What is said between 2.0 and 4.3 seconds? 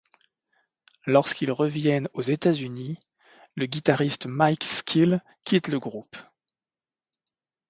aux États-Unis, le guitariste